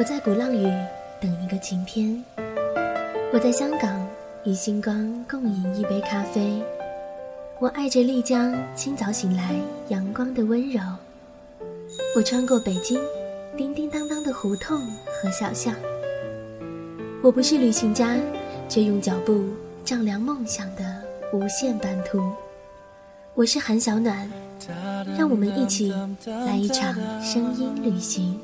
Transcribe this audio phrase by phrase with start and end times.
[0.00, 0.62] 我在鼓浪屿
[1.20, 2.24] 等一个晴天，
[3.34, 4.08] 我在香港
[4.44, 6.58] 与星光共饮一杯咖啡，
[7.58, 9.54] 我爱着丽江清早醒来
[9.88, 10.80] 阳光的温柔，
[12.16, 12.98] 我穿过北京
[13.58, 14.80] 叮叮当当的胡同
[15.22, 15.74] 和小巷。
[17.22, 18.16] 我不是旅行家，
[18.70, 19.44] 却用脚步
[19.84, 20.82] 丈量梦想的
[21.34, 22.22] 无限版图。
[23.34, 24.32] 我是韩小暖，
[25.18, 25.92] 让我们一起
[26.24, 28.40] 来一场声音旅行。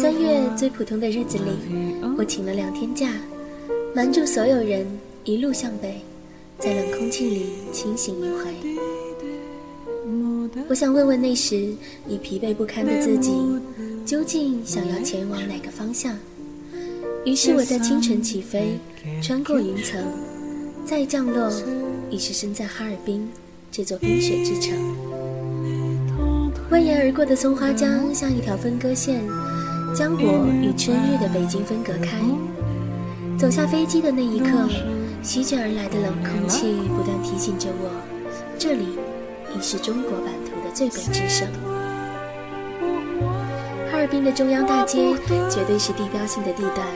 [0.00, 1.50] 三月最普通的日子里，
[2.16, 3.10] 我请了两天假，
[3.94, 4.86] 瞒住所有人，
[5.24, 6.00] 一路向北，
[6.58, 8.99] 在冷空气里清醒一回。
[10.68, 11.74] 我想问问那时
[12.08, 13.32] 已疲惫不堪的自己，
[14.04, 16.16] 究竟想要前往哪个方向？
[17.24, 18.78] 于是我在清晨起飞，
[19.22, 20.02] 穿过云层，
[20.84, 21.50] 再降落，
[22.10, 23.28] 已是身在哈尔滨
[23.70, 24.76] 这座冰雪之城。
[26.70, 29.22] 蜿蜒而过的松花江像一条分割线。
[29.92, 32.22] 将我与春日的北京分隔开。
[33.36, 34.46] 走下飞机的那一刻，
[35.20, 37.90] 席卷而来的冷空气不断提醒着我，
[38.56, 38.84] 这里
[39.56, 41.46] 已是中国版图的最北之省。
[43.90, 45.14] 哈尔滨的中央大街
[45.50, 46.86] 绝对是地标性的地段。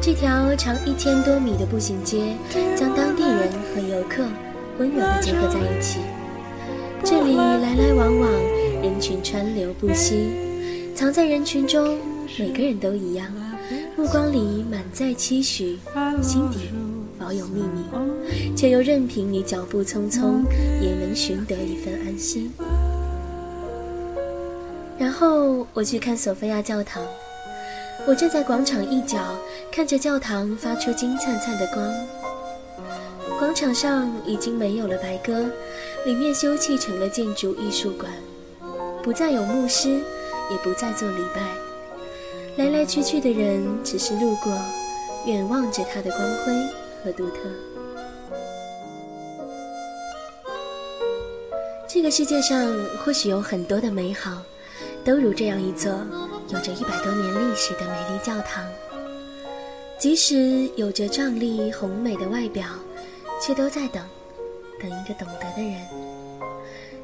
[0.00, 2.34] 这条长一千多米的步行街，
[2.76, 4.24] 将当地人和游客
[4.78, 6.00] 温柔地结合在一起。
[7.04, 8.30] 这里来来往往，
[8.82, 10.30] 人群川流不息。
[10.94, 11.98] 藏在人群中，
[12.38, 13.26] 每个人都一样，
[13.96, 15.78] 目光里满载期许，
[16.20, 16.70] 心底
[17.32, 20.44] 保有秘密，却又任凭你脚步匆匆，
[20.82, 22.52] 也能寻得一份安心。
[24.98, 27.02] 然后我去看索菲亚教堂，
[28.06, 29.18] 我站在广场一角，
[29.72, 31.90] 看着教堂发出金灿灿的光。
[33.38, 35.46] 广场上已经没有了白鸽，
[36.04, 38.12] 里面修葺成了建筑艺术馆，
[39.02, 40.00] 不再有牧师。
[40.50, 41.40] 也不再做礼拜，
[42.62, 44.52] 来来去去的人只是路过，
[45.24, 46.52] 远望着它的光辉
[47.02, 47.38] 和独特。
[51.88, 52.72] 这个世界上
[53.04, 54.42] 或许有很多的美好，
[55.04, 55.92] 都如这样一座
[56.48, 58.64] 有着一百多年历史的美丽教堂。
[59.98, 62.66] 即使有着壮丽宏美的外表，
[63.40, 64.02] 却都在等，
[64.80, 65.80] 等一个懂得的人。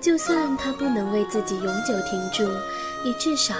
[0.00, 2.50] 就算他不能为自己永久停住。
[3.02, 3.54] 也至少，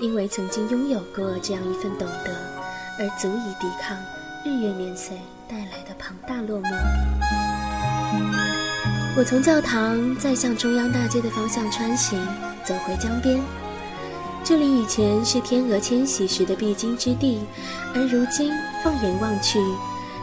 [0.00, 2.32] 因为曾经拥有过这样一份懂得，
[2.98, 3.96] 而足以抵抗
[4.42, 6.70] 日月年岁带来的庞大落寞。
[9.14, 12.18] 我从教堂再向中央大街的方向穿行，
[12.64, 13.38] 走回江边。
[14.42, 17.40] 这里以前是天鹅迁徙时的必经之地，
[17.94, 18.50] 而如今
[18.82, 19.58] 放眼望去，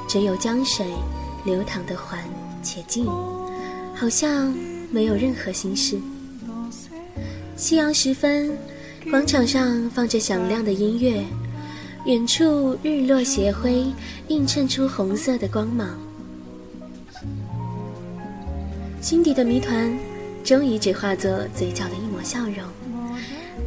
[0.10, 0.88] 只有江水
[1.46, 2.20] 流淌的缓
[2.64, 3.06] 且静，
[3.94, 4.52] 好像
[4.90, 6.00] 没有任何心事。
[7.56, 8.58] 夕阳时分，
[9.12, 11.24] 广场上放着响亮的音乐，
[12.08, 13.86] 远处日落斜晖
[14.30, 16.00] 映衬出红色的光芒。
[19.02, 19.92] 心底的谜团，
[20.42, 22.64] 终于只化作嘴角的一抹笑容，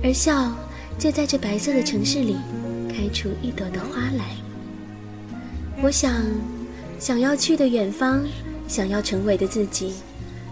[0.02, 0.50] 而笑
[0.98, 2.38] 就在这白色的城市里
[2.88, 4.24] 开出一朵朵花来。
[5.82, 6.10] 我想，
[6.98, 8.24] 想要去的远方，
[8.66, 9.96] 想要成为的自己，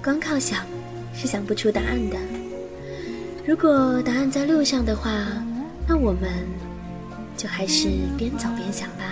[0.05, 0.67] 光靠想
[1.15, 2.19] 是想不出答案的。
[3.47, 5.11] 如果答案在路上的话，
[5.87, 6.29] 那我们
[7.39, 7.89] 就还是
[8.19, 9.05] 边走边想吧。